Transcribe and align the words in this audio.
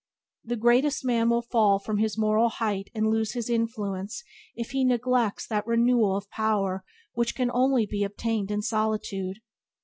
The 0.43 0.55
greatest 0.55 1.05
man 1.05 1.29
will 1.29 1.43
fall 1.43 1.77
from 1.77 1.99
his 1.99 2.17
moral 2.17 2.49
height 2.49 2.89
and 2.95 3.05
lose 3.05 3.33
his 3.33 3.51
influence 3.51 4.23
if 4.55 4.71
he 4.71 4.83
neglects 4.83 5.45
that 5.45 5.67
renewal 5.67 6.17
of 6.17 6.27
power 6.31 6.83
which 7.13 7.35
can 7.35 7.51
only 7.53 7.85
be 7.85 8.03
obtained 8.03 8.49
in 8.49 8.63
solitude. 8.63 9.37